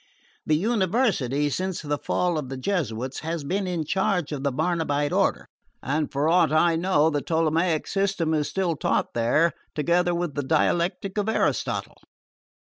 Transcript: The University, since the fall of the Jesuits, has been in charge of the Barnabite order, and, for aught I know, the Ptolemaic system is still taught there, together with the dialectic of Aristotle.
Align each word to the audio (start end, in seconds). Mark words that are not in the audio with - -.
The 0.47 0.55
University, 0.57 1.51
since 1.51 1.83
the 1.83 1.99
fall 1.99 2.39
of 2.39 2.49
the 2.49 2.57
Jesuits, 2.57 3.19
has 3.19 3.43
been 3.43 3.67
in 3.67 3.85
charge 3.85 4.31
of 4.31 4.41
the 4.43 4.51
Barnabite 4.51 5.13
order, 5.13 5.47
and, 5.83 6.11
for 6.11 6.27
aught 6.27 6.51
I 6.51 6.75
know, 6.75 7.11
the 7.11 7.21
Ptolemaic 7.21 7.85
system 7.85 8.33
is 8.33 8.49
still 8.49 8.75
taught 8.75 9.13
there, 9.13 9.51
together 9.75 10.15
with 10.15 10.33
the 10.33 10.41
dialectic 10.41 11.19
of 11.19 11.29
Aristotle. 11.29 11.97